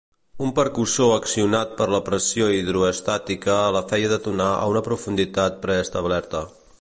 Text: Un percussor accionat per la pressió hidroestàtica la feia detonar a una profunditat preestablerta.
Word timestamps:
Un 0.43 0.51
percussor 0.59 1.11
accionat 1.17 1.75
per 1.81 1.87
la 1.95 1.99
pressió 2.07 2.47
hidroestàtica 2.55 3.57
la 3.77 3.83
feia 3.93 4.11
detonar 4.15 4.51
a 4.55 4.67
una 4.75 4.83
profunditat 4.91 5.65
preestablerta. 5.67 6.47